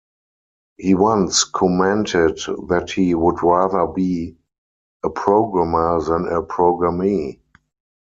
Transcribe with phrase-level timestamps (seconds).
[0.77, 4.35] He once commented that he would rather be
[5.03, 7.39] "a programmer than a programmee".